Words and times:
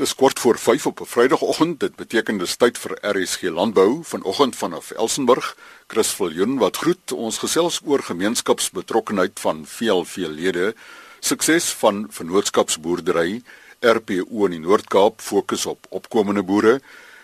Dis 0.00 0.14
kort 0.14 0.38
voor 0.38 0.58
5 0.58 0.86
op 0.86 1.00
'n 1.00 1.04
Vrydagoggend. 1.04 1.80
Dit 1.80 1.94
beteken 1.96 2.38
dis 2.38 2.56
tyd 2.56 2.78
vir 2.78 2.98
RSG 3.00 3.42
Landbou 3.42 4.00
vanoggend 4.02 4.56
vanaf 4.56 4.90
Elsenburg. 4.90 5.56
Chris 5.86 6.08
Viljoen 6.08 6.58
wat 6.58 6.76
groet 6.76 7.12
ons 7.12 7.38
gesels 7.38 7.80
oor 7.84 8.02
gemeenskapsbetrokkenheid 8.02 9.40
van 9.40 9.66
VLV-lede, 9.66 10.74
sukses 11.18 11.72
van 11.72 12.06
vennootskapsboerdery, 12.10 13.42
RPO 13.80 14.44
in 14.44 14.50
die 14.50 14.60
Noord-Kaap 14.60 15.20
fokus 15.20 15.66
op 15.66 15.86
opkomende 15.88 16.42
boere, 16.42 16.80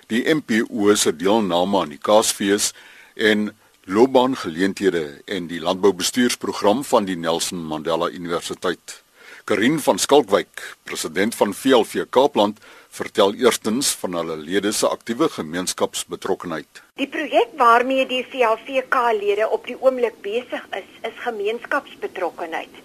die 0.06 0.34
MPO 0.34 0.95
se 0.95 1.16
deelname 1.16 1.80
aan 1.80 1.88
die 1.88 2.02
Kaasfees 2.02 2.72
en 3.14 3.56
loopbaangeleenthede 3.84 5.22
en 5.24 5.46
die 5.46 5.61
landboubestuursprogram 5.61 6.84
van 6.84 7.04
die 7.04 7.16
Nelson 7.16 7.64
Mandela 7.64 8.08
Universiteit. 8.08 9.05
Karin 9.47 9.77
van 9.79 9.99
Skalkwyk, 9.99 10.77
president 10.83 11.35
van 11.39 11.53
VLV 11.55 12.09
Kaapland, 12.11 12.57
vertel 12.91 13.35
eerstens 13.39 13.93
van 14.01 14.17
hulle 14.19 14.35
lede 14.37 14.73
se 14.75 14.89
aktiewe 14.89 15.29
gemeenskapsbetrokkenheid. 15.31 16.81
Die 16.99 17.07
projek 17.07 17.53
waarmee 17.61 18.09
die 18.11 18.25
VLVK-lede 18.32 19.46
op 19.59 19.68
die 19.71 19.77
oomblik 19.79 20.18
besig 20.25 20.67
is, 20.81 20.90
is 21.07 21.23
gemeenskapsbetrokkenheid. 21.29 22.82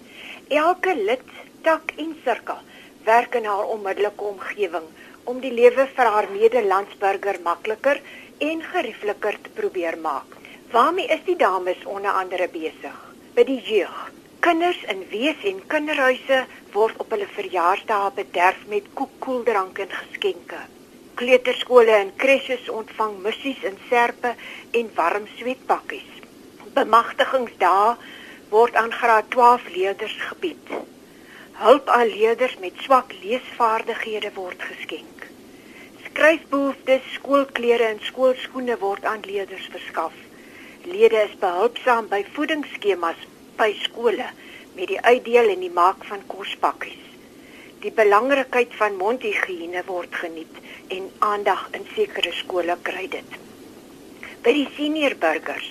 Elke 0.60 0.94
lid, 1.00 1.26
tak 1.66 1.96
en 1.98 2.14
sirkel 2.22 2.62
werk 3.10 3.34
in 3.42 3.50
haar 3.50 3.74
onmiddellike 3.74 4.30
omgewing 4.30 4.86
om 5.26 5.42
die 5.42 5.50
lewe 5.58 5.90
vir 5.98 6.14
haar 6.14 6.30
medelandsburger 6.30 7.42
makliker 7.42 7.98
en 8.38 8.62
geriefliker 8.70 9.42
te 9.42 9.58
probeer 9.58 9.98
maak. 9.98 10.38
Waarmee 10.70 11.10
is 11.10 11.26
die 11.26 11.40
dames 11.42 11.82
onder 11.82 12.22
andere 12.22 12.46
besig? 12.54 13.06
By 13.34 13.50
die 13.50 13.62
jeug 13.66 14.12
Kinders 14.42 14.82
in 14.90 15.04
wees 15.10 15.44
en 15.46 15.60
kinderhuise 15.70 16.38
word 16.74 16.96
op 17.02 17.12
hulle 17.14 17.28
verjaarsdae 17.30 18.08
bederf 18.16 18.64
met 18.72 18.88
koekkoeldrank 18.98 19.78
en 19.84 19.92
geskenke. 19.94 20.58
Kleuterskole 21.20 21.94
en 21.94 22.10
kressies 22.22 22.66
ontvang 22.78 23.14
missies 23.22 23.62
in 23.70 23.78
serpe 23.86 24.32
en 24.80 24.90
warm 24.96 25.28
sweetpakkies. 25.36 26.10
Bemagtigingsdae 26.74 27.94
word 28.50 28.80
aan 28.82 28.90
graad 28.98 29.30
12 29.36 29.68
leerders 29.76 30.18
gebied. 30.32 30.74
Hulp 31.62 31.92
aan 31.98 32.10
leerders 32.10 32.58
met 32.64 32.82
swak 32.82 33.14
leesvaardighede 33.22 34.34
word 34.34 34.70
geskenk. 34.72 35.28
Skryfbehoeftes, 36.08 37.12
skoolklere 37.14 37.92
en 37.94 38.02
skoolskoene 38.10 38.80
word 38.82 39.06
aan 39.06 39.22
leerders 39.22 39.70
verskaf. 39.76 40.18
Lede 40.82 41.28
is 41.28 41.38
behulpsaam 41.46 42.10
by 42.10 42.24
voedingsskemas 42.34 43.22
by 43.56 43.72
skole 43.82 44.26
met 44.76 44.88
die 44.88 45.00
uitdeel 45.00 45.52
en 45.54 45.60
die 45.60 45.72
maak 45.72 46.04
van 46.08 46.24
kospakkies. 46.26 47.00
Die 47.82 47.92
belangrikheid 47.92 48.74
van 48.78 48.96
mondhygiëne 48.96 49.82
word 49.86 50.14
geniet 50.14 50.58
en 50.88 51.08
aandag 51.18 51.68
in 51.76 51.86
sekere 51.94 52.32
skole 52.32 52.76
kry 52.82 53.08
dit. 53.10 53.38
By 54.42 54.52
die 54.54 54.68
senior 54.76 55.16
burgers, 55.18 55.68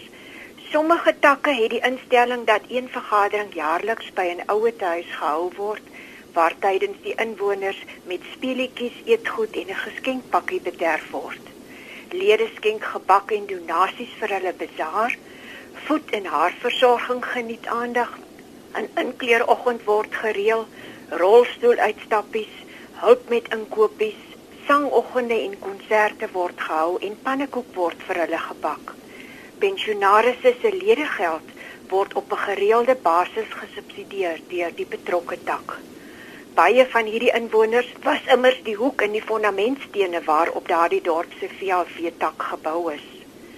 sommige 0.71 1.13
takke 1.23 1.53
het 1.55 1.71
die 1.73 1.83
instelling 1.87 2.45
dat 2.47 2.67
een 2.69 2.89
vergadering 2.91 3.53
jaarliks 3.55 4.11
by 4.19 4.27
'n 4.35 4.43
ouete 4.47 4.85
huis 4.85 5.11
gehou 5.19 5.51
word 5.57 5.85
waar 6.33 6.55
tydens 6.59 6.97
die 7.03 7.15
inwoners 7.15 7.81
met 8.07 8.21
speelietjies, 8.33 8.97
eetgoed 9.05 9.55
en 9.55 9.67
'n 9.67 9.83
geskenkpakkie 9.87 10.61
bederf 10.61 11.09
word. 11.11 11.45
Lede 12.11 12.47
skenk 12.55 12.83
gebak 12.83 13.31
en 13.31 13.45
donasies 13.47 14.13
vir 14.19 14.29
hulle 14.35 14.53
bazaar 14.53 15.17
voet 15.85 16.09
en 16.17 16.25
haarversorging 16.25 17.25
geniet 17.25 17.67
aandag. 17.67 18.17
'n 18.73 18.89
Inkleeroggend 19.03 19.83
word 19.83 20.15
gereël, 20.23 20.67
rolstoeluitstappies, 21.09 22.53
hulp 23.03 23.29
met 23.29 23.47
inkopies, 23.53 24.21
sangoggende 24.67 25.37
en 25.47 25.59
konserte 25.59 26.27
word 26.31 26.59
gehou 26.67 26.97
en 27.07 27.17
pannekoek 27.23 27.75
word 27.75 28.03
vir 28.07 28.19
hulle 28.23 28.41
gebak. 28.47 28.93
Pensionaarsse 29.59 30.53
se 30.61 30.71
ledegeld 30.75 31.47
word 31.93 32.13
op 32.13 32.31
'n 32.31 32.43
gereelde 32.47 32.95
basis 32.95 33.49
gesubsidieer 33.61 34.39
deur 34.49 34.71
die 34.75 34.89
betrokke 34.95 35.37
tak. 35.43 35.79
Baie 36.55 36.85
van 36.93 37.05
hierdie 37.05 37.33
inwoners 37.39 37.89
was 38.03 38.25
immers 38.33 38.63
die 38.63 38.75
hoek 38.75 39.01
in 39.01 39.11
die 39.11 39.23
fondamentstene 39.23 40.21
waarop 40.23 40.67
daardie 40.67 41.01
dorp 41.01 41.31
se 41.39 41.47
VLV 41.59 42.11
tak 42.17 42.43
gebou 42.51 42.93
is. 42.93 43.07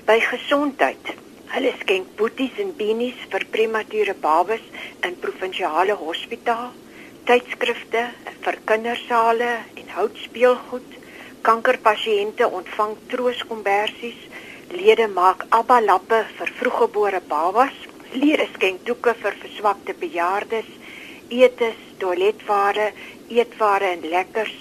By 0.05 0.19
gesondheid 0.19 1.13
Hulle 1.53 1.69
skenk 1.77 2.15
boeties 2.17 2.55
en 2.63 2.71
beanies 2.73 3.17
vir 3.29 3.43
premature 3.53 4.13
babas 4.21 4.61
in 5.05 5.13
provinsiale 5.21 5.93
hospitaal, 5.99 6.71
tydskrifte 7.27 8.01
vir 8.45 8.55
kindersale 8.71 9.49
en 9.81 9.91
houtspeelgoed. 9.97 10.95
Kankerpasiënte 11.45 12.47
ontvang 12.59 12.95
trooskombersies. 13.11 14.17
Lede 14.73 15.05
maak 15.19 15.45
abba 15.59 15.77
lappe 15.83 16.23
vir 16.39 16.53
vroeggebore 16.61 17.21
babas. 17.29 17.75
Lede 18.15 18.47
skenk 18.55 18.81
doeke 18.87 19.13
vir 19.21 19.37
verswakte 19.43 19.93
bejaardes, 20.01 20.71
eetes, 21.29 21.77
toiletware, 22.01 22.87
eetware 23.29 23.91
en 23.93 24.07
lekkers 24.15 24.55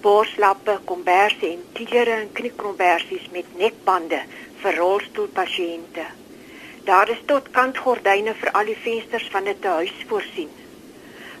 borslappe, 0.00 0.78
komberse 0.88 1.52
en 1.52 1.68
klere 1.76 2.16
en 2.22 2.32
knikkombersies 2.32 3.28
met 3.36 3.52
nekbande 3.60 4.22
vir 4.64 4.80
rolstoelpasiënte. 4.80 6.08
Daar 6.84 7.08
is 7.08 7.20
tot 7.26 7.50
kantgordyne 7.52 8.32
vir 8.40 8.50
al 8.56 8.70
die 8.70 8.76
vensters 8.82 9.26
van 9.32 9.48
'n 9.48 9.56
huis 9.62 9.92
voorsien. 10.08 10.48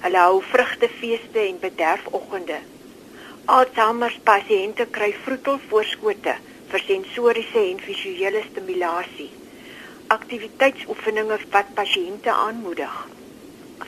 Hulle 0.00 0.18
hou 0.18 0.42
vrugtefeeste 0.42 1.40
en 1.40 1.58
bederfoggende. 1.60 2.58
Alzheimer 3.44 4.18
pasiënte 4.24 4.86
kry 4.96 5.14
vroetelvoorskote 5.24 6.34
vir 6.70 6.80
sensoriese 6.86 7.62
en 7.70 7.80
visuele 7.86 8.42
stimulasie. 8.50 9.30
Aktiwiteitsoefeninge 10.06 11.38
wat 11.50 11.74
pasiënte 11.74 12.30
aanmoedig. 12.30 12.94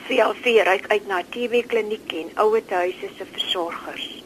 VLV 0.07 0.45
reik 0.69 0.87
uit 0.87 1.07
na 1.07 1.21
TB 1.29 1.65
kliniek 1.67 2.13
en 2.13 2.31
ouetehuise 2.35 3.09
se 3.17 3.25
versorgers. 3.31 4.23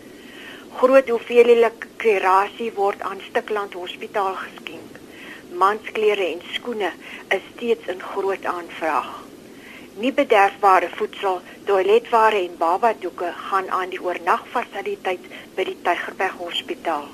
Groot 0.77 1.09
hoeveelhede 1.09 1.71
kurasie 1.97 2.71
word 2.73 3.01
aan 3.01 3.21
Stikland 3.29 3.73
Hospitaal 3.73 4.35
geskenk 4.35 4.86
mansklere 5.51 6.25
en 6.31 6.41
skoene 6.53 6.91
is 7.33 7.41
steeds 7.55 7.87
in 7.87 8.01
groot 8.01 8.45
aanvraag. 8.45 9.09
Nie 9.97 10.13
bederfbare 10.13 10.89
voedsel, 10.95 11.41
toiletware 11.65 12.37
en 12.43 12.57
babadoeke 12.57 13.31
gaan 13.49 13.69
aan 13.69 13.89
die 13.89 14.01
oornagfasiliteit 14.01 15.23
by 15.55 15.63
die 15.65 15.77
Tygerberg 15.81 16.35
Hospitaal. 16.37 17.07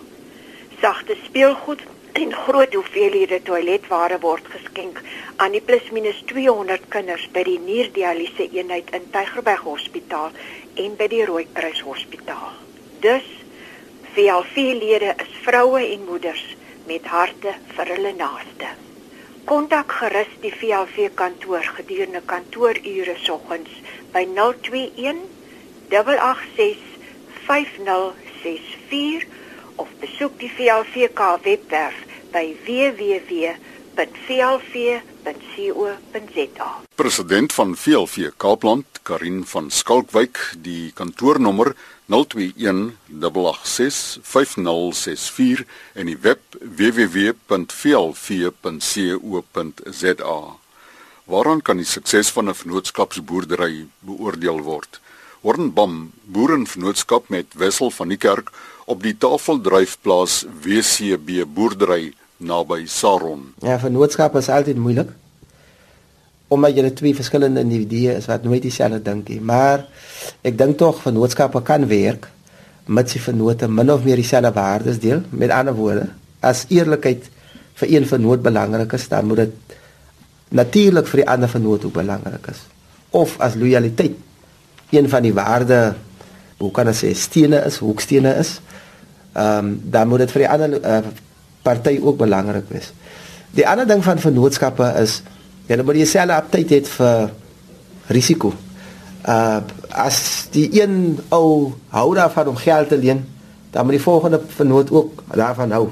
Sagte 0.81 1.15
speelgoed 1.23 1.85
en 2.13 2.33
groot 2.33 2.73
hoeveelhede 2.73 3.39
toiletware 3.41 4.19
word 4.19 4.49
geskenk 4.55 4.99
aan 5.35 5.55
die 5.55 5.61
plus 5.61 5.87
minus 5.95 6.19
200 6.29 6.89
kinders 6.93 7.23
by 7.33 7.45
die 7.47 7.59
nierdialyse 7.59 8.49
eenheid 8.51 8.91
in 8.93 9.07
Tygerberg 9.15 9.63
Hospitaal 9.65 10.35
en 10.83 10.97
by 10.99 11.07
die 11.09 11.23
Rooikruis 11.25 11.81
Hospitaal. 11.87 12.51
Dus 13.05 13.25
VLV-lede 14.13 15.15
is 15.23 15.31
vroue 15.41 15.81
en 15.87 16.03
moeders 16.05 16.43
met 16.87 17.05
harte 17.05 17.53
vir 17.75 17.87
hulle 17.95 18.13
naaste. 18.17 18.69
Kontak 19.45 19.91
gerus 19.99 20.31
die 20.41 20.53
VLV 20.55 21.09
kantoor 21.19 21.65
gedurende 21.77 22.21
kantoorure 22.25 23.15
soggens 23.19 23.71
by 24.13 24.23
021 24.29 25.19
886 25.91 26.77
5064 27.45 29.25
of 29.75 29.87
besoek 29.99 30.39
die 30.39 30.51
VLVK 30.55 31.21
webwerf 31.43 31.97
by 32.33 32.55
www.vlv.co.za. 32.65 33.61
President 36.95 37.53
van 37.53 37.75
VLV 37.75 38.31
Kaapland, 38.37 38.85
Karin 39.03 39.45
van 39.45 39.71
Skalkwyk, 39.71 40.55
die 40.63 40.91
kantoornommer 40.95 41.75
0218865064 42.11 42.15
en 45.93 46.05
die 46.07 46.17
web 46.21 46.39
www.vlv.co.za. 46.59 47.41
Waaraan 51.23 51.61
kan 51.61 51.77
die 51.79 51.87
sukses 51.87 52.31
van 52.35 52.49
'n 52.49 52.55
vennootskapsboerdery 52.55 53.87
beoordeel 53.99 54.61
word? 54.61 54.99
Hornbam 55.41 56.11
Boerenvennootskap 56.23 57.29
met 57.29 57.45
Wessel 57.53 57.91
van 57.91 58.07
die 58.07 58.17
Kerk 58.17 58.51
op 58.85 59.03
die 59.03 59.17
Tafeldryfplaas 59.17 60.45
WCB 60.63 61.45
boerdery 61.47 62.13
naby 62.37 62.85
Saron. 62.85 63.53
Ja, 63.59 63.79
vennootskap 63.79 64.35
is 64.35 64.49
altyd 64.49 64.77
moeilik. 64.77 65.09
Omdat 66.53 66.77
jy 66.77 66.91
twee 66.93 67.17
verskillende 67.17 67.63
individue 67.65 68.17
is 68.19 68.27
wat 68.29 68.45
nooit 68.45 68.61
dieselfde 68.61 69.01
dink 69.01 69.31
nie, 69.31 69.39
maar 69.41 69.87
ek 70.45 70.57
dink 70.59 70.77
tog 70.77 71.01
vennootskappe 71.01 71.63
kan 71.65 71.87
werk 71.89 72.27
met 72.85 73.09
sy 73.09 73.21
vennote 73.23 73.69
min 73.71 73.91
of 73.93 74.03
meer 74.05 74.19
dieselfde 74.19 74.51
waardes 74.53 74.99
deel. 75.01 75.23
Met 75.31 75.53
ander 75.55 75.75
woorde, 75.77 76.09
as 76.43 76.65
eerlikheid 76.69 77.29
vir 77.79 77.95
een 77.95 78.05
vennoot 78.07 78.43
belangrik 78.43 78.93
is, 78.93 79.07
dan 79.09 79.25
moet 79.29 79.45
dit 79.45 79.77
natuurlik 80.53 81.09
vir 81.09 81.23
die 81.23 81.29
ander 81.33 81.49
vennoot 81.49 81.87
ook 81.87 81.95
belangrik 81.95 82.51
is. 82.51 82.61
Of 83.09 83.39
as 83.41 83.57
lojaliteit 83.57 84.19
een 84.93 85.09
van 85.09 85.25
die 85.25 85.33
waarde 85.33 85.79
hoe 86.61 86.71
kan 86.71 86.87
ek 86.91 86.99
sê 86.99 87.11
stene 87.17 87.63
is, 87.67 87.81
hoekstene 87.81 88.35
is 88.39 88.59
ehm 89.33 89.65
um, 89.65 89.69
dan 89.89 90.07
moet 90.07 90.21
dit 90.21 90.31
vir 90.31 90.43
die 90.43 90.49
ander 90.49 90.73
uh, 90.77 90.99
party 91.65 91.95
ook 91.97 92.19
belangrik 92.19 92.67
wees. 92.69 92.91
Die 93.57 93.65
ander 93.67 93.87
ding 93.89 94.03
van 94.05 94.19
vennootskappe 94.21 94.91
is 95.01 95.21
jy 95.67 95.79
moet 95.81 95.95
dieselfde 95.95 96.35
aptyd 96.35 96.71
hê 96.71 96.81
vir 96.97 97.31
risiko. 98.11 98.53
Uh 99.23 99.61
as 99.93 100.47
die 100.49 100.71
een 100.73 101.19
ou 101.29 101.69
hou 101.93 102.07
daarvan 102.17 102.47
om 102.49 102.55
geld 102.57 102.89
te 102.89 102.97
leen, 102.97 103.19
dan 103.71 103.85
moet 103.85 103.99
die 103.99 104.01
volgende 104.01 104.39
vennoot 104.55 104.91
ook 104.91 105.23
daarvan 105.37 105.71
hou. 105.71 105.83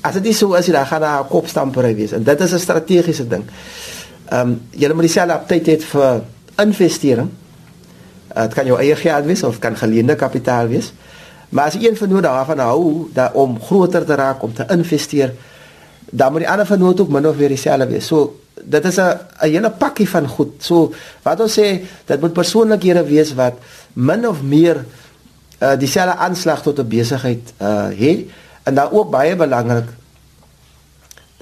As 0.00 0.16
dit 0.16 0.30
nie 0.30 0.34
so 0.34 0.54
is, 0.56 0.66
dan 0.66 0.86
gaan 0.86 1.00
daar 1.00 1.20
'n 1.20 1.28
kopstamper 1.28 1.94
wees 1.94 2.12
en 2.12 2.24
dit 2.24 2.40
is 2.40 2.52
'n 2.52 2.58
strategiese 2.58 3.28
ding. 3.28 3.44
Ehm 4.28 4.48
um, 4.48 4.60
jy 4.70 4.92
moet 4.92 5.06
dieselfde 5.06 5.34
aptyd 5.34 5.66
hê 5.66 5.80
vir 5.80 6.22
investering. 6.56 7.30
Uh, 8.36 8.42
dit 8.42 8.54
kan 8.54 8.66
jou 8.66 8.78
eie 8.78 8.96
geld 8.96 9.24
wees 9.24 9.42
of 9.42 9.58
kan 9.58 9.76
geleende 9.76 10.14
kapitaal 10.14 10.66
wees. 10.66 10.92
Maar 11.48 11.64
as 11.64 11.74
een 11.74 11.96
vennoot 11.96 12.22
daarvan 12.22 12.58
hou 12.58 13.10
dat 13.12 13.32
om 13.32 13.60
groter 13.60 14.04
te 14.04 14.14
raak 14.14 14.42
om 14.42 14.54
te 14.54 14.64
investeer, 14.68 15.34
dan 16.10 16.32
moet 16.32 16.40
die 16.40 16.50
ander 16.50 16.66
vennoot 16.66 17.00
ook 17.00 17.08
min 17.08 17.28
of 17.28 17.36
meer 17.36 17.48
dieselfde 17.48 17.86
wees. 17.86 18.06
So 18.06 18.41
dit 18.54 18.84
is 18.84 18.96
'n 18.96 19.00
'n 19.40 19.50
hele 19.50 19.70
pakkie 19.70 20.08
van 20.08 20.28
goed. 20.28 20.52
So 20.58 20.92
wat 21.22 21.40
ons 21.40 21.58
sê, 21.58 21.80
dit 22.04 22.20
moet 22.20 22.32
persoonlikhede 22.32 23.04
wees 23.04 23.34
wat 23.34 23.54
min 23.92 24.28
of 24.28 24.42
meer 24.42 24.84
uh 25.62 25.78
dieselfde 25.78 26.16
aanslag 26.16 26.62
tot 26.62 26.78
'n 26.78 26.88
besigheid 26.88 27.52
uh 27.60 27.88
het 27.94 28.20
en 28.62 28.74
dan 28.74 28.90
ook 28.90 29.10
baie 29.10 29.36
belangrik 29.36 29.88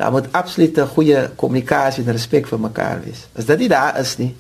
daar 0.01 0.11
moet 0.11 0.33
absoluut 0.33 0.77
'n 0.77 0.87
goeie 0.87 1.29
kommunikasie 1.37 2.05
en 2.05 2.13
respek 2.13 2.47
vir 2.47 2.61
mekaar 2.61 3.01
wees. 3.05 3.29
As 3.37 3.45
dit 3.45 3.59
nie 3.59 3.69
daar 3.69 3.99
is 3.99 4.17
nie, 4.17 4.37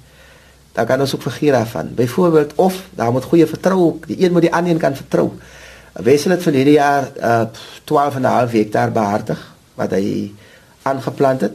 dan 0.72 0.86
kan 0.86 1.00
ons 1.00 1.14
ook 1.14 1.22
vergeet 1.22 1.52
daarvan. 1.52 1.94
Byvoorbeeld 1.94 2.54
of 2.54 2.74
daar 2.90 3.12
moet 3.12 3.24
goeie 3.24 3.46
vertroue, 3.46 3.94
die 4.06 4.24
een 4.24 4.32
moet 4.32 4.40
die 4.40 4.54
ander 4.54 4.76
kan 4.76 4.96
vertrou. 4.96 5.30
Wesel 5.92 6.30
het 6.30 6.42
verlede 6.42 6.70
jaar 6.70 7.10
uh 7.22 7.42
12 7.84 8.14
en 8.14 8.20
'n 8.20 8.24
half 8.24 8.52
hektaar 8.52 8.92
behartig 8.92 9.54
wat 9.74 9.90
hy 9.90 10.32
aangeplant 10.82 11.40
het. 11.40 11.52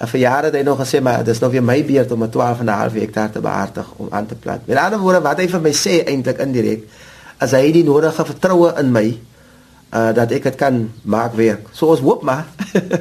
En 0.00 0.08
vir 0.08 0.20
jare 0.22 0.48
het 0.48 0.54
hy 0.56 0.62
nog 0.64 0.78
gesê 0.80 1.02
maar 1.04 1.24
dis 1.24 1.42
nog 1.42 1.52
weer 1.52 1.64
my 1.64 1.78
beurt 1.84 2.12
om 2.12 2.22
'n 2.24 2.30
12 2.30 2.60
en 2.60 2.66
'n 2.66 2.80
half 2.80 2.92
hektaar 2.92 3.30
te 3.30 3.40
behartig 3.40 3.86
om 3.96 4.06
aan 4.10 4.26
te 4.26 4.34
plant. 4.34 4.66
Met 4.66 4.76
ander 4.76 4.98
woorde 4.98 5.20
wat 5.20 5.38
hy 5.38 5.48
vir 5.48 5.60
my 5.60 5.72
sê 5.72 6.04
eintlik 6.04 6.38
indirek 6.38 6.84
as 7.38 7.50
hy 7.50 7.72
die 7.72 7.84
nodige 7.84 8.24
vertroue 8.24 8.72
in 8.78 8.92
my 8.92 9.18
uh 9.90 10.12
dat 10.14 10.30
ek 10.30 10.42
dit 10.42 10.54
kan 10.54 10.90
maak 11.02 11.34
werk. 11.34 11.68
So 11.72 11.86
ons 11.86 12.00
hoop 12.00 12.22
maar. 12.22 12.46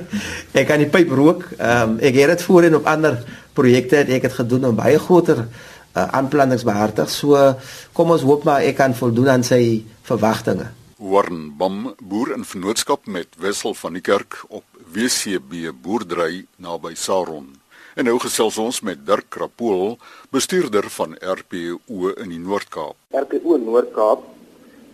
ek 0.60 0.68
kan 0.68 0.78
die 0.82 0.90
pyp 0.90 1.12
rook. 1.12 1.44
Ehm 1.58 1.90
um, 1.90 1.98
ek 2.00 2.16
het 2.16 2.28
dit 2.28 2.42
voorheen 2.42 2.76
op 2.76 2.86
ander 2.86 3.24
projekte 3.54 3.96
het 3.96 4.10
ek 4.10 4.22
het 4.22 4.34
gedoen 4.34 4.66
om 4.66 4.76
baie 4.76 5.00
groter 5.00 5.48
uh, 5.96 6.08
aanplantingsbehartig. 6.08 7.10
So 7.10 7.56
kom 7.94 8.12
ons 8.12 8.22
hoop 8.22 8.44
maar 8.44 8.62
ek 8.62 8.76
kan 8.76 8.96
voldoen 8.96 9.30
aan 9.30 9.44
sy 9.44 9.86
verwagtinge. 10.04 10.68
Warren 11.00 11.54
Bam 11.58 11.96
boer 12.04 12.34
in 12.36 12.44
vennootskap 12.44 13.08
met 13.08 13.28
Wessel 13.40 13.74
van 13.74 13.94
die 13.96 14.04
Kerk 14.04 14.44
op 14.50 14.64
WCB 14.90 15.70
boerdery 15.82 16.48
naby 16.58 16.96
Saron. 16.96 17.46
En 17.94 18.08
nou 18.10 18.16
gesels 18.24 18.56
ons 18.58 18.80
met 18.82 19.02
Dirk 19.06 19.28
Krapool, 19.30 20.00
bestuurder 20.34 20.88
van 20.90 21.14
RPO 21.14 22.16
in 22.24 22.32
die 22.34 22.40
Noord-Kaap. 22.42 22.98
RPO 23.14 23.60
Noord-Kaap 23.68 24.24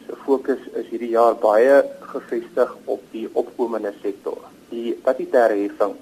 se 0.08 0.18
fokus 0.26 0.60
is 0.82 0.90
hierdie 0.92 1.14
jaar 1.14 1.38
baie 1.40 1.80
gefestig 2.12 2.76
op 2.92 3.08
die 3.14 3.24
opkomende 3.40 3.94
sektor. 4.02 4.44
Die 4.74 4.98
statutêre 5.00 5.62
heffing 5.62 5.96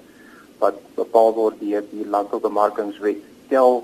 wat 0.58 0.82
bepaal 0.98 1.30
word 1.38 1.62
deur 1.62 1.86
die 1.94 2.10
Landboubemarkingswet 2.16 3.22
stel 3.46 3.82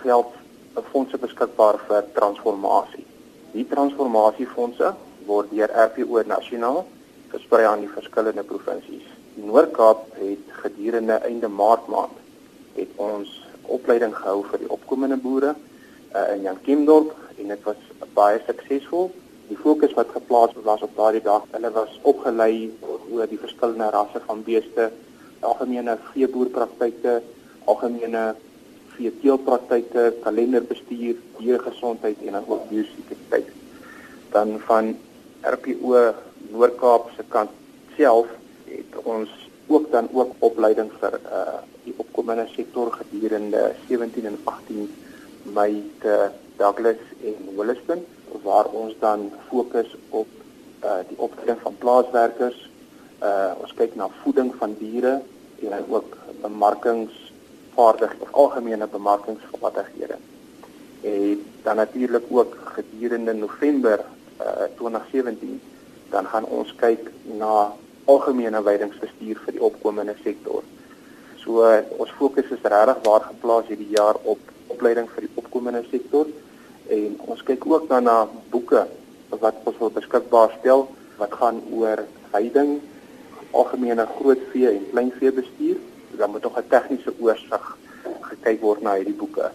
geld 0.00 0.32
'n 0.72 0.88
fondse 0.88 1.20
beskikbaar 1.20 1.82
vir 1.86 2.08
transformasie. 2.16 3.04
Die 3.52 3.68
transformasiefondse 3.68 4.94
word 5.28 5.52
deur 5.52 5.68
RPO 5.88 6.24
nasionaal 6.24 6.86
versprei 7.28 7.66
aan 7.66 7.84
die 7.84 7.96
verskillende 7.98 8.42
provinsies. 8.42 9.19
Die 9.40 9.48
Noord-Kaap 9.48 10.18
het 10.20 10.48
gedurende 10.52 11.14
einde 11.24 11.48
Maart 11.48 11.86
maand 11.88 12.16
het 12.74 12.90
ons 13.00 13.28
opleiding 13.72 14.12
gehou 14.12 14.42
vir 14.50 14.60
die 14.60 14.68
opkomende 14.74 15.16
boere 15.16 15.54
uh, 15.54 16.24
in 16.34 16.42
Jan 16.44 16.58
Kimdorp 16.66 17.14
en 17.38 17.48
dit 17.48 17.62
was 17.64 17.78
baie 18.18 18.42
suksesvol. 18.44 19.06
Die 19.48 19.56
fokus 19.56 19.94
wat 19.96 20.12
geplaas 20.12 20.52
was 20.66 20.84
op 20.84 20.92
daardie 20.98 21.22
dag, 21.24 21.46
hulle 21.54 21.70
was 21.72 21.94
opgelei 22.12 22.68
oor 22.84 23.30
die 23.30 23.40
verskillende 23.40 23.88
rasse 23.94 24.20
van 24.26 24.42
beeste, 24.44 24.90
algemene 25.40 25.94
veeboerpraktyke, 26.10 27.14
algemene 27.64 28.24
veeteelpraktyke, 28.98 30.04
kalenderbestuur, 30.26 31.16
diergesondheid 31.38 32.20
en 32.26 32.36
dan 32.36 32.50
ook 32.50 32.68
biosekuriteit. 32.68 33.48
Dan 34.36 34.58
van 34.68 34.92
RPO 35.56 36.04
Noord-Kaap 36.52 37.08
se 37.16 37.24
kant 37.32 37.56
self 37.96 38.36
ons 39.02 39.30
ook 39.66 39.90
dan 39.90 40.08
ook 40.12 40.34
opleiding 40.38 40.90
vir 41.00 41.20
uh 41.30 41.58
die 41.84 41.94
opkomende 41.96 42.44
sektor 42.52 42.90
gedurende 42.92 43.72
17 43.88 44.26
en 44.26 44.38
18 44.44 44.90
Mei 45.54 45.90
te 45.98 46.28
Douglas 46.56 47.00
en 47.24 47.54
Williston 47.56 48.04
waar 48.42 48.66
ons 48.66 48.94
dan 49.00 49.30
fokus 49.48 49.96
op 50.08 50.28
uh 50.84 51.00
die 51.08 51.18
opleiding 51.18 51.60
van 51.62 51.76
plaaswerkers. 51.78 52.58
Uh 53.22 53.52
ons 53.62 53.74
kyk 53.74 53.94
na 53.94 54.08
voeding 54.22 54.52
van 54.58 54.76
diere 54.78 55.20
en 55.62 55.70
dan 55.70 55.88
ook 55.88 56.16
bemarkingsvaardig 56.40 58.14
of 58.18 58.32
algemene 58.32 58.86
bemarkingsvaardighede. 58.86 60.16
En 61.02 61.44
dan 61.62 61.76
natuurlik 61.76 62.24
ook 62.28 62.56
gedurende 62.76 63.32
November 63.32 64.04
uh 64.40 64.68
2017 64.76 65.60
dan 66.10 66.26
gaan 66.26 66.44
ons 66.44 66.74
kyk 66.74 67.10
na 67.38 67.72
algemene 68.04 68.62
weidingsbestuur 68.62 69.40
vir 69.44 69.56
die 69.56 69.62
opkomende 69.62 70.14
sektor. 70.22 70.62
So 71.44 71.64
ons 71.98 72.12
fokus 72.18 72.50
is 72.52 72.62
regtig 72.62 73.02
waar 73.06 73.26
geplaas 73.26 73.68
hierdie 73.68 73.90
jaar 73.96 74.18
op 74.22 74.40
opleiding 74.70 75.08
vir 75.14 75.26
die 75.26 75.34
opkomende 75.40 75.82
sektor 75.90 76.28
en 76.90 77.18
ons 77.32 77.42
kyk 77.46 77.66
ook 77.66 77.88
dan 77.88 78.08
na 78.08 78.16
boeke 78.50 78.86
wat 79.42 79.60
ons 79.64 79.78
wil 79.78 79.92
beskikbaar 79.94 80.54
stel 80.58 80.88
wat 81.20 81.34
gaan 81.36 81.60
oor 81.76 82.02
veiding, 82.32 82.78
algemene 83.50 84.06
grootvee 84.16 84.70
en 84.70 84.86
kleinvee 84.90 85.32
bestuur. 85.36 85.76
Dan 86.18 86.30
moet 86.30 86.42
nog 86.42 86.58
'n 86.58 86.68
tegniese 86.68 87.12
oorsig 87.20 87.76
gekyk 88.20 88.60
word 88.60 88.82
na 88.82 88.94
hierdie 88.94 89.20
boeke. 89.22 89.50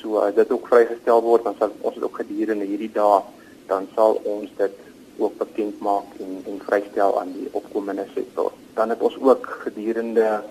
So 0.00 0.30
dit 0.34 0.50
ook 0.50 0.68
vrygestel 0.68 1.22
word 1.22 1.44
dan 1.44 1.54
sal 1.58 1.70
ons 1.80 1.94
dit 1.94 2.04
ook 2.04 2.16
gedurende 2.16 2.64
hierdie 2.64 2.92
dae 2.92 3.20
dan 3.66 3.88
sal 3.94 4.20
ons 4.24 4.50
dit 4.56 4.76
ook 5.18 5.38
bekend 5.38 5.80
maak 5.80 6.18
en 6.18 6.42
en 6.46 6.60
vrystel 6.66 7.20
aan 7.20 7.32
die 7.32 7.48
opkomende 7.52 8.06
sektor. 8.14 8.52
Dan 8.74 8.88
het 8.88 9.00
ons 9.00 9.16
ook 9.20 9.46
gedurende 9.62 10.42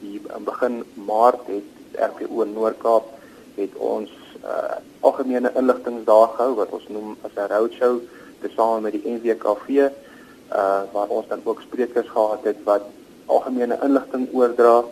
die 0.00 0.20
begin 0.44 0.82
Maart 0.94 1.46
het 1.46 1.98
RPO 2.10 2.44
Noord-Kaap 2.44 3.06
het 3.54 3.74
ons 3.78 4.10
uh, 4.44 4.76
algemene 5.00 5.52
inligtingsdae 5.54 6.26
gehou 6.36 6.54
wat 6.58 6.74
ons 6.76 6.88
noem 6.88 7.16
as 7.22 7.36
'n 7.36 7.50
roadshow 7.52 8.00
tesame 8.40 8.80
met 8.80 8.92
die 8.92 9.06
NWKV 9.14 9.68
uh 10.52 10.82
waar 10.92 11.08
ons 11.08 11.28
dan 11.28 11.40
ook 11.44 11.60
sprekers 11.60 12.08
gehad 12.08 12.44
het 12.44 12.58
wat 12.64 12.82
algemene 13.26 13.78
inligting 13.82 14.28
oordra 14.32 14.84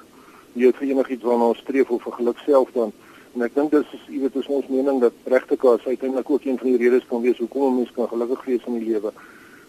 Jy 0.53 0.69
weet 0.69 0.77
vir 0.77 0.89
enigiets 0.93 1.25
waarna 1.25 1.49
ons 1.55 1.65
streef 1.65 1.89
of 1.89 2.03
vir 2.03 2.17
geluk 2.21 2.37
self 2.45 2.69
dan 2.77 2.93
En 3.39 3.45
ek 3.45 3.53
dink 3.55 3.69
dis 3.71 3.91
jy 4.11 4.17
weet 4.19 4.33
ons 4.35 4.47
ons 4.51 4.65
mening 4.67 4.97
dat 4.99 5.27
regte 5.31 5.55
kaas 5.55 5.85
uiteindelik 5.85 6.29
ook 6.29 6.43
een 6.43 6.57
van 6.59 6.67
die 6.67 6.79
redes 6.81 7.05
kan 7.07 7.21
wees 7.23 7.37
hoekom 7.39 7.69
'n 7.69 7.77
mens 7.77 7.91
kan 7.95 8.09
gelukkig 8.11 8.43
wees 8.45 8.65
in 8.67 8.75
die 8.79 8.89
lewe. 8.89 9.13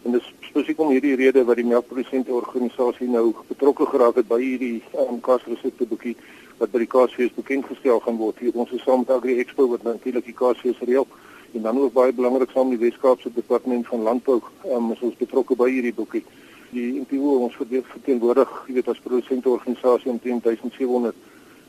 En 0.03 0.13
dis 0.17 0.27
spesifiek 0.41 0.81
om 0.81 0.91
hierdie 0.91 1.15
rede 1.15 1.45
wat 1.45 1.57
die 1.57 1.65
melkprodusente 1.65 2.33
organisasie 2.33 3.09
nou 3.09 3.33
betrokke 3.47 3.87
geraak 3.87 4.17
het 4.17 4.29
by 4.29 4.41
hierdie 4.43 4.83
um, 4.99 5.21
kaasresepte 5.21 5.87
boekie 5.87 6.17
wat 6.59 6.73
by 6.73 6.79
die 6.79 6.91
Kaasfees 6.97 7.31
bekend 7.39 7.65
gestel 7.67 8.01
gaan 8.01 8.17
word. 8.17 8.39
Hier 8.39 8.51
ons 8.55 8.71
is 8.71 8.83
saam 8.83 8.99
met 8.99 9.11
Agri 9.11 9.39
Expo 9.39 9.69
wat 9.69 9.83
natuurlik 9.83 10.25
die 10.25 10.39
Kaasfees 10.43 10.83
reël 10.83 11.07
en 11.55 11.63
dan 11.63 11.79
ook 11.79 11.93
baie 11.93 12.13
belangrik 12.13 12.51
saam 12.51 12.69
met 12.69 12.81
die 12.81 12.91
Weskaapse 12.91 13.31
Departement 13.35 13.87
van 13.87 14.03
Landbou 14.03 14.43
um, 14.67 14.93
is 14.93 15.01
ons 15.01 15.15
betrokke 15.15 15.55
by 15.55 15.71
hierdie 15.71 15.95
boekie. 15.95 16.25
Die 16.71 17.01
NPO 17.07 17.39
ons 17.47 17.55
verteenwoordig, 17.57 18.51
jy 18.67 18.75
weet 18.75 18.89
as 18.89 18.99
produsente 18.99 19.49
organisasie 19.49 20.11
omtrent 20.11 20.43
1700 20.43 21.15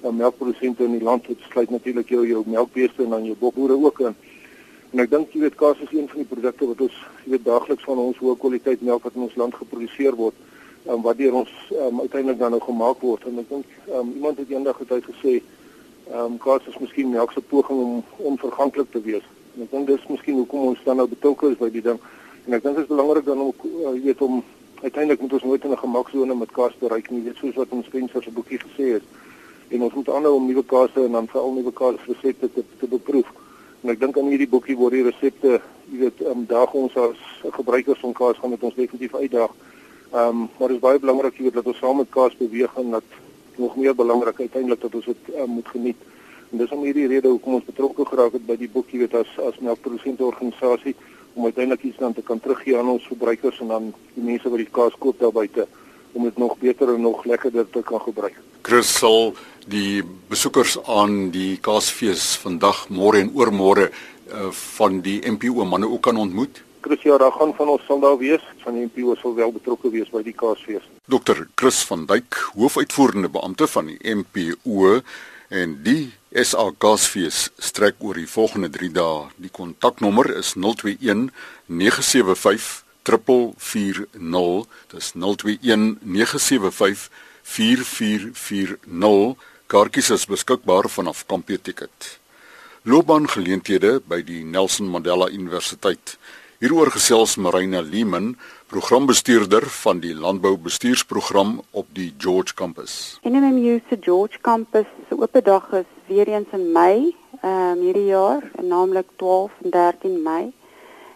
um, 0.03 0.15
melkprodusente 0.15 0.83
in 0.83 0.97
die 0.97 1.03
land 1.03 1.27
wat 1.27 1.47
sluit 1.49 1.69
natuurlik 1.69 2.09
jou 2.09 2.27
jou 2.27 2.43
melkbeeste 2.45 3.03
en 3.03 3.09
dan 3.09 3.25
jou 3.25 3.35
bokboere 3.39 3.77
ook 3.77 3.99
in. 3.99 4.15
En 4.91 4.99
ek 4.99 5.11
dink 5.11 5.33
jy 5.33 5.41
weet 5.45 5.55
kaas 5.55 5.79
is 5.79 5.91
een 5.95 6.07
van 6.11 6.23
die 6.23 6.27
produkte 6.27 6.67
wat 6.67 6.81
ons 6.81 6.97
weet 7.23 7.45
daagliks 7.45 7.83
van 7.87 7.97
ons 7.97 8.17
hoë 8.17 8.37
kwaliteit 8.37 8.81
melk 8.81 9.03
wat 9.03 9.15
in 9.15 9.27
ons 9.27 9.37
land 9.39 9.55
geproduseer 9.55 10.17
word 10.19 10.35
um, 10.87 11.01
wat 11.01 11.17
deur 11.17 11.33
ons 11.33 11.51
um, 11.71 11.99
uiteindelik 11.99 12.39
dan 12.39 12.55
nou 12.55 12.61
gemaak 12.61 13.01
word 13.01 13.25
en 13.29 13.39
ek 13.39 13.49
dink 13.49 13.75
um, 13.89 14.13
iemand 14.15 14.41
het 14.41 14.49
eendag 14.51 14.79
het 14.81 15.09
gesê 15.09 15.41
ehm 16.11 16.33
um, 16.33 16.37
kaas 16.43 16.65
is 16.67 16.79
miskien 16.81 17.11
melk 17.11 17.31
se 17.31 17.41
poging 17.41 17.79
om 17.79 18.03
onverganklik 18.17 18.89
te 18.91 18.99
wees. 19.01 19.23
En 19.55 19.63
ek 19.63 19.71
dink 19.71 19.87
dis 19.87 20.07
miskien 20.09 20.41
hoekom 20.41 20.65
ons 20.71 20.81
dan 20.83 20.97
nou 20.99 21.05
betrokke 21.07 21.51
is 21.53 21.59
by 21.59 21.69
die 21.71 21.83
ding. 21.85 21.99
En 22.47 22.57
ek 22.57 22.65
dink 22.65 22.75
dit 22.75 22.83
is 22.83 22.89
belangrik 22.89 23.25
dan 23.25 23.39
om 23.45 23.53
uh, 23.69 23.93
weet 24.03 24.21
om 24.25 24.41
uiteindelik 24.81 25.21
moet 25.21 25.35
ons 25.37 25.43
nooit 25.43 25.63
in 25.63 25.71
'n 25.71 25.83
gemaksone 25.85 26.35
met 26.35 26.51
kaas 26.51 26.75
bereik 26.79 27.09
nie, 27.11 27.23
weet 27.23 27.37
soos 27.37 27.55
wat 27.55 27.71
ons 27.71 27.85
Spencer 27.85 28.23
se 28.23 28.31
boekie 28.31 28.59
gesê 28.59 28.97
het. 28.97 29.05
En 29.71 29.83
ons 29.87 29.93
moet 29.93 30.09
aanhou 30.09 30.33
om 30.35 30.47
nuwe 30.47 30.63
kaasse 30.67 31.03
en 31.05 31.15
dan 31.15 31.27
veral 31.31 31.53
nuwe 31.55 31.71
kaas 31.71 31.99
resepte 32.07 32.49
te 32.53 32.63
te 32.79 32.87
beproef. 32.91 33.27
En 33.81 33.93
ek 33.93 33.99
dink 34.01 34.17
aan 34.19 34.29
hierdie 34.29 34.49
boekie 34.51 34.75
waar 34.77 34.93
die 34.93 35.05
resepte, 35.07 35.59
jy 35.91 35.99
weet, 36.03 36.19
um, 36.27 36.43
daag 36.49 36.73
ons 36.77 36.97
as 36.99 37.21
gebruikers 37.55 38.01
van 38.03 38.13
kaas 38.17 38.39
gaan 38.41 38.53
met 38.53 38.65
ons 38.67 38.75
definitief 38.75 39.15
uitdaag. 39.15 39.55
Ehm 40.11 40.27
um, 40.27 40.41
maar 40.59 40.73
dit 40.73 40.77
is 40.77 40.83
baie 40.83 40.99
belangrik 40.99 41.39
jy 41.39 41.47
weet 41.47 41.59
dat 41.61 41.69
ons 41.71 41.79
saam 41.79 42.01
met 42.03 42.11
kaas 42.11 42.35
beweeg 42.37 42.75
en 42.83 42.91
dat 42.97 43.15
nog 43.55 43.77
meer 43.79 43.95
belangrik 43.95 44.39
uiteindelik 44.39 44.81
dat 44.81 44.99
ons 44.99 45.07
dit 45.13 45.31
um, 45.37 45.49
moet 45.55 45.73
geniet. 45.73 46.03
En 46.51 46.57
dis 46.57 46.75
om 46.75 46.83
hierdie 46.83 47.07
rede 47.07 47.31
hoekom 47.31 47.57
ons 47.61 47.69
betrokke 47.71 48.05
geraak 48.11 48.35
het 48.35 48.45
by 48.45 48.59
die 48.59 48.69
boek, 48.69 48.91
jy 48.91 49.05
weet 49.05 49.15
as 49.23 49.33
as 49.47 49.59
melkprodusente 49.63 50.27
organisasie 50.27 50.95
om 51.33 51.47
uiteindelik 51.47 51.83
iets 51.87 52.03
dan 52.03 52.13
te 52.13 52.21
kan 52.27 52.39
teruggee 52.43 52.77
aan 52.77 52.91
ons 52.91 53.07
verbruikers 53.07 53.63
en 53.63 53.71
dan 53.71 53.91
die 54.13 54.23
mense 54.23 54.49
wat 54.51 54.59
die 54.59 54.73
kaas 54.79 54.99
koop 54.99 55.19
daar 55.19 55.31
buite 55.31 55.67
om 56.11 56.23
dit 56.27 56.37
nog 56.37 56.57
beter 56.59 56.93
en 56.93 57.01
nog 57.01 57.23
lekkerder 57.25 57.69
te 57.69 57.81
kan 57.87 58.01
gebruik. 58.01 58.35
Chris 58.61 58.89
sal 58.99 59.33
die 59.69 60.01
besoekers 60.29 60.77
aan 60.89 61.31
die 61.33 61.57
kaasfees 61.61 62.35
vandag, 62.41 62.87
môre 62.89 63.21
en 63.21 63.31
oormôre 63.37 63.89
uh, 63.89 64.49
van 64.77 65.01
die 65.05 65.19
MPO 65.25 65.65
manne 65.65 65.89
ook 65.89 66.03
kan 66.09 66.17
ontmoet. 66.17 66.61
Chris 66.81 67.03
ja, 67.05 67.17
daar 67.21 67.33
gaan 67.37 67.53
van 67.57 67.69
ons 67.75 67.83
sal 67.85 67.99
daar 68.01 68.17
wees, 68.17 68.41
van 68.63 68.77
die 68.77 68.87
MPO 68.89 69.15
sal 69.21 69.35
wel 69.37 69.51
betrokke 69.53 69.91
wees 69.93 70.09
by 70.09 70.23
die 70.25 70.33
kaasfees. 70.33 70.85
Dr. 71.05 71.45
Chris 71.55 71.83
van 71.85 72.07
Dyk, 72.09 72.37
hoofuitvoerende 72.57 73.29
beampte 73.29 73.67
van 73.69 73.91
die 73.91 73.99
MPO 74.01 75.01
en 75.51 75.75
die 75.85 76.13
SA 76.31 76.69
Gasfees 76.79 77.49
strek 77.59 77.99
oor 77.99 78.15
die 78.15 78.29
volgende 78.29 78.69
3 78.71 78.87
dae. 78.95 79.25
Die 79.35 79.51
kontaknommer 79.51 80.29
is 80.39 80.53
021 80.55 81.27
975 81.67 82.85
4440. 83.03 84.69
Dis 84.93 85.11
021 85.13 85.99
975 86.01 87.09
4440. 87.43 89.35
Kaartjies 89.67 90.09
is 90.09 90.25
beskikbaar 90.25 90.89
vanaf 90.89 91.25
Kampie 91.25 91.61
Ticket. 91.61 92.19
Loopbaangeleenthede 92.83 94.01
by 94.07 94.21
die 94.25 94.43
Nelson 94.43 94.87
Mandela 94.89 95.29
Universiteit. 95.29 96.17
Hieroor 96.61 96.91
gesels 96.93 97.35
Marina 97.41 97.81
Leeman, 97.81 98.35
programbestuurder 98.69 99.65
van 99.81 99.99
die 99.99 100.13
landboubestuursprogram 100.13 101.61
op 101.71 101.87
die 101.93 102.13
George 102.17 102.53
Campus. 102.53 103.19
NMU 103.23 103.79
se 103.89 103.97
George 104.01 104.37
Campus 104.41 104.85
se 105.09 105.17
oop 105.17 105.39
dag 105.43 105.71
is 105.73 105.89
weer 106.07 106.27
eens 106.27 106.53
in 106.53 106.71
Mei, 106.71 107.15
ehm 107.41 107.77
um, 107.77 107.81
hierdie 107.81 108.05
jaar, 108.05 108.45
naamlik 108.61 109.07
12 109.15 109.51
en 109.63 109.69
13 109.69 110.21
Mei. 110.21 110.51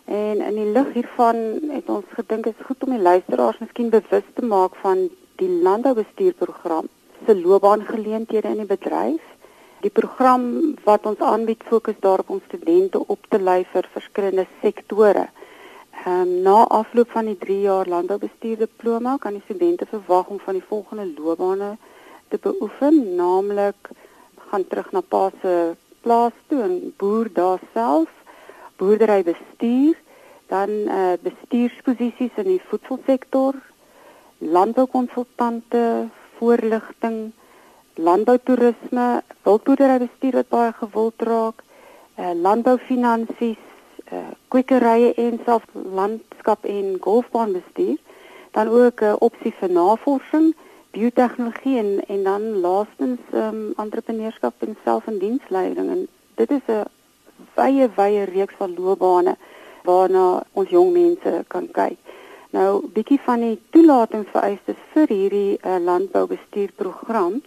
En 0.06 0.42
in 0.42 0.56
die 0.56 0.72
lig 0.72 0.94
hiervan 0.94 1.36
het 1.72 1.90
ons 1.90 2.06
gedink 2.18 2.44
dit 2.44 2.54
is 2.60 2.66
goed 2.66 2.84
om 2.84 2.94
die 2.94 3.02
luisteraars 3.02 3.58
miskien 3.58 3.90
bewus 3.90 4.28
te 4.34 4.46
maak 4.46 4.76
van 4.82 5.10
die 5.42 5.50
landboubestuurprogram 5.50 6.88
se 7.26 7.36
loopbaangeleenthede 7.36 8.48
in 8.48 8.62
die 8.64 8.70
bedryf. 8.70 9.24
Die 9.82 9.92
program 9.94 10.46
wat 10.84 11.06
ons 11.06 11.20
aanbied 11.20 11.64
fokus 11.70 11.98
daarop 12.00 12.30
om 12.30 12.42
studente 12.46 13.02
op 13.08 13.26
te 13.30 13.40
lei 13.40 13.64
vir 13.74 13.90
verskillende 13.94 14.48
sektore. 14.62 15.28
Ehm 16.06 16.22
um, 16.22 16.32
na 16.46 16.58
afloop 16.68 17.12
van 17.12 17.26
die 17.26 17.38
3 17.38 17.60
jaar 17.62 17.88
landboubestuur 17.88 18.58
diploma 18.58 19.18
kan 19.18 19.34
die 19.34 19.46
studente 19.46 19.86
verwag 19.86 20.28
om 20.28 20.40
van 20.40 20.54
die 20.60 20.68
volgende 20.68 21.06
loopbane 21.18 21.78
te 22.28 22.38
beoefen, 22.42 23.16
naamlik 23.16 23.90
gaan 24.50 24.68
terug 24.68 24.92
na 24.92 25.02
pa 25.02 25.30
se 25.42 25.76
plaas 26.02 26.36
toe 26.48 26.62
en 26.62 26.94
boer 26.98 27.30
daar 27.34 27.60
self, 27.74 28.10
boerdery 28.78 29.24
bestuur, 29.24 29.96
dan 30.48 30.70
eh 30.70 30.98
uh, 30.98 31.14
bestuursposisies 31.22 32.36
in 32.36 32.50
die 32.54 32.62
voedselsektor, 32.70 33.56
landboukonsultante, 34.46 36.10
voorligting, 36.38 37.32
landboutourisme, 37.96 39.22
wildboerdery 39.44 39.98
bestuur 40.08 40.42
wat 40.42 40.50
baie 40.50 40.74
gewild 40.82 41.22
raak, 41.30 41.64
eh 42.16 42.34
landboufinansies 42.34 43.64
uh, 44.12 44.32
kwekerye 44.48 45.14
en 45.14 45.40
self 45.46 45.64
landskap 45.74 46.66
en 46.66 46.98
golfbaanbestuur 47.02 47.98
dan 48.52 48.68
ook 48.68 49.02
'n 49.02 49.06
uh, 49.06 49.16
opsie 49.20 49.54
vir 49.60 49.72
navorsing 49.72 50.56
biotehnologie 50.92 51.78
en 51.78 52.06
en 52.08 52.24
dan 52.24 52.60
laastens 52.60 53.20
um, 53.34 53.74
entrepreneurskap 53.78 54.54
en 54.60 54.78
self 54.84 55.08
en 55.08 55.18
diensleiding 55.20 55.90
en 55.90 56.08
dit 56.36 56.52
is 56.52 56.66
'n 56.68 56.84
wye 57.56 57.90
wye 57.96 58.24
reeks 58.24 58.56
van 58.58 58.76
loopbane 58.78 59.36
waarna 59.84 60.44
ons 60.52 60.70
jong 60.70 60.92
mense 60.92 61.44
kan 61.48 61.68
kyk 61.72 61.98
nou 62.50 62.88
bietjie 62.94 63.20
van 63.26 63.40
die 63.40 63.60
toelatingsvereistes 63.70 64.82
vir 64.94 65.08
hierdie 65.08 65.58
uh, 65.62 65.78
landboubestuurprogram 65.80 67.42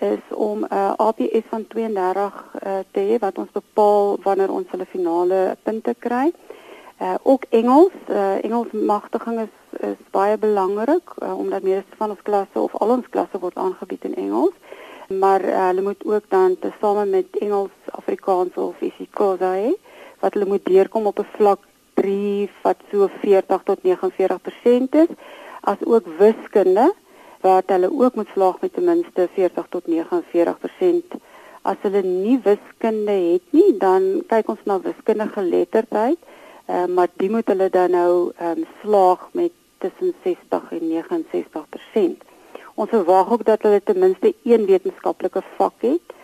is 0.00 0.24
om 0.30 0.58
'n 0.64 0.72
uh, 0.72 0.92
APS 0.96 1.46
van 1.48 1.66
32 1.66 2.44
uh, 2.54 2.78
te 2.90 3.00
hê 3.00 3.18
wat 3.18 3.38
ons 3.38 3.50
bepaal 3.52 4.18
wanneer 4.22 4.50
ons 4.50 4.70
hulle 4.70 4.86
finale 4.86 5.56
punte 5.62 5.94
kry. 5.98 6.32
Uh 7.00 7.14
ook 7.22 7.44
Engels, 7.48 7.92
uh 8.08 8.44
Engels 8.44 8.72
magtiging 8.72 9.40
is 9.40 9.54
is 9.80 9.96
baie 10.10 10.38
belangrik 10.38 11.10
uh, 11.22 11.38
omdat 11.38 11.62
meeste 11.62 11.96
van 11.96 12.10
ons 12.10 12.22
klasse 12.22 12.60
of 12.60 12.74
al 12.74 12.88
ons 12.88 13.08
klasse 13.10 13.38
word 13.38 13.56
aangebied 13.56 14.04
in 14.04 14.14
Engels. 14.14 14.54
Maar 15.08 15.44
uh, 15.44 15.66
hulle 15.66 15.82
moet 15.82 16.04
ook 16.04 16.24
dan 16.28 16.58
tesame 16.58 17.04
met 17.04 17.26
Engels, 17.38 17.70
Afrikaans 17.90 18.54
of 18.54 18.80
isiXhosa 18.80 19.52
hê 19.52 19.72
wat 20.20 20.32
hulle 20.32 20.48
moet 20.48 20.64
deurkom 20.64 21.06
op 21.06 21.18
'n 21.18 21.28
vlak 21.36 21.60
3 21.98 22.50
wat 22.62 22.84
so 22.92 23.08
40 23.22 23.64
tot 23.68 23.82
49% 23.86 25.00
is, 25.02 25.12
as 25.66 25.82
ook 25.84 26.06
wiskunde 26.20 26.92
wat 27.44 27.70
hulle 27.70 27.90
ook 27.92 28.14
moet 28.14 28.30
slaag 28.34 28.60
met 28.60 28.72
ten 28.74 28.84
minste 28.84 29.28
40 29.34 29.66
tot 29.70 29.84
49%. 29.90 31.18
As 31.62 31.76
hulle 31.82 32.02
nie 32.02 32.38
wiskunde 32.42 33.12
het 33.12 33.54
nie, 33.54 33.76
dan 33.78 34.22
kyk 34.30 34.48
ons 34.54 34.64
na 34.64 34.78
wiskundige 34.82 35.40
geletterdheid, 35.40 36.18
uh, 36.66 36.86
maar 36.86 37.10
die 37.22 37.30
moet 37.30 37.48
hulle 37.50 37.68
dan 37.70 37.94
nou 37.94 38.32
um, 38.42 38.64
slaag 38.82 39.28
met 39.32 39.54
tussen 39.78 40.14
60 40.24 40.72
en 40.78 40.84
69%. 40.90 42.26
Ons 42.74 42.92
verwag 42.92 43.30
ook 43.32 43.44
dat 43.44 43.62
hulle 43.62 43.82
ten 43.82 43.98
minste 43.98 44.34
een 44.44 44.66
wetenskaplike 44.66 45.42
vak 45.56 45.84
het. 45.84 46.14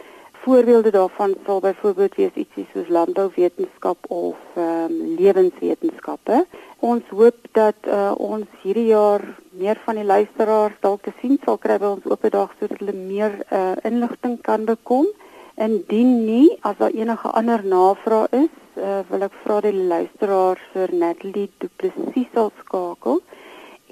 Voorbeelde 0.43 0.91
daarvan 0.91 1.35
sal 1.47 1.61
byvoorbeeld 1.61 2.15
wees 2.15 2.35
ietsie 2.35 2.67
soos 2.73 2.89
landbouwetenskap 2.89 3.99
of 4.09 4.37
ehm 4.55 4.91
um, 4.91 5.15
lewenswetenskappe. 5.19 6.47
Ons 6.79 7.03
hoop 7.09 7.37
dat 7.53 7.77
uh, 7.87 8.13
ons 8.17 8.47
hierdie 8.63 8.87
jaar 8.87 9.23
meer 9.51 9.79
van 9.85 10.01
die 10.01 10.05
luisteraars 10.05 10.75
dalk 10.81 11.03
te 11.07 11.13
sien 11.21 11.39
sal 11.45 11.59
kry 11.63 11.77
by 11.79 11.93
ons 11.95 12.09
oop 12.11 12.27
dag 12.35 12.51
sodat 12.59 12.83
hulle 12.83 12.97
meer 12.97 13.37
uh, 13.45 13.77
inligting 13.87 14.35
kan 14.49 14.67
bekom. 14.67 15.07
Indien 15.55 16.11
nie, 16.27 16.49
as 16.67 16.75
daar 16.81 16.91
enige 16.91 17.31
ander 17.43 17.63
navrae 17.75 18.27
is, 18.41 18.51
uh, 18.83 18.99
wil 19.13 19.29
ek 19.29 19.39
vra 19.45 19.61
die 19.69 19.77
luisteraars 19.95 20.65
vir 20.75 20.97
Natalie 21.05 21.47
Du 21.63 21.71
Plessis 21.77 22.27
sal 22.35 22.51
skakel. 22.65 23.23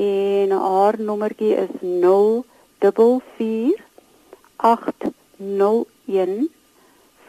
En 0.09 0.59
haar 0.67 0.99
nommertjie 0.99 1.55
is 1.63 1.73
044 1.79 3.87
801 5.41 6.51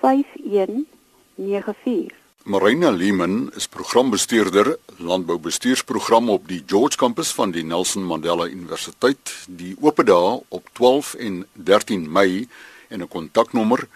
5194. 0.02 2.12
Marina 2.44 2.92
Leeman 2.92 3.52
is 3.56 3.68
programbestuurder 3.68 4.78
landboubestuursprogram 4.98 6.30
op 6.30 6.48
die 6.48 6.64
George 6.66 6.98
Campus 6.98 7.32
van 7.32 7.52
die 7.52 7.64
Nelson 7.64 8.04
Mandela 8.04 8.48
Universiteit. 8.48 9.46
Die 9.48 9.76
oop 9.80 10.06
dae 10.06 10.44
op 10.48 10.70
12 10.74 11.14
en 11.14 11.48
13 11.54 12.12
Mei 12.12 12.48
en 12.90 13.02
'n 13.02 13.08
kontaknommer 13.08 13.88